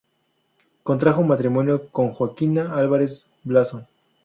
[0.81, 3.85] Contrajo matrimonio con Joaquina Álvarez Blasón.